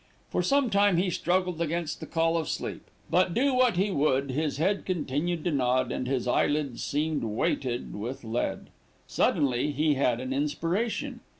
[0.31, 4.31] For some time he struggled against the call of sleep; but do what he would,
[4.31, 8.71] his head continued to nod, and his eyelids seemed weighted with lead.
[9.05, 11.19] Suddenly he had an inspiration.